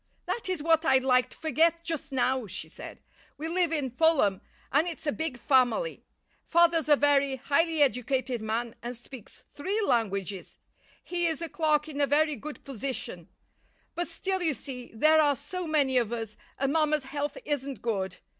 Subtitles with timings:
[0.25, 3.03] "That is what I'd like to forget just now," she said.
[3.37, 6.03] "We live in Fulham, and it's a big family.
[6.43, 10.57] Father's a very highly educated man and speaks three languages.
[11.03, 13.29] He is a clerk in a very good position;
[13.93, 18.17] but still, you see, there are so many of us, and mamma's health isn't good.